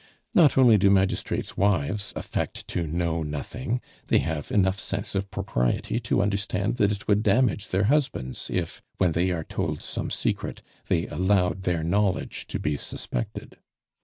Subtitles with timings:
[0.33, 5.99] Not only do magistrates' wives affect to know nothing; they have enough sense of propriety
[5.99, 10.63] to understand that it would damage their husbands if, when they are told some secret,
[10.87, 13.57] they allowed their knowledge to be suspected.